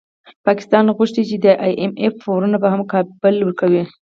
پاکستان 0.45 0.85
غوښتي 0.97 1.23
چي 1.29 1.35
د 1.45 1.47
ای 1.65 1.73
اېم 1.81 1.91
اېف 2.01 2.13
پورونه 2.23 2.57
به 2.61 2.67
هم 2.73 2.81
کابل 2.93 3.35
ورکوي 3.43 3.83